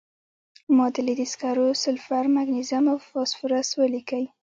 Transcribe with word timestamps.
معادلې 0.75 1.13
د 1.17 1.21
سکرو، 1.31 1.67
سلفر، 1.83 2.23
مګنیزیم 2.37 2.85
او 2.91 2.97
فاسفورس 3.09 3.69
ولیکئ. 3.81 4.25